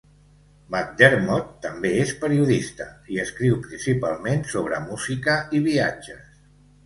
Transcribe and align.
McDermott 0.75 1.49
també 1.65 1.91
és 2.05 2.13
periodista 2.23 2.87
i 3.17 3.21
escriu 3.25 3.59
principalment 3.67 4.43
sobre 4.53 4.79
música 4.89 5.37
i 5.59 5.61
viatges. 5.69 6.27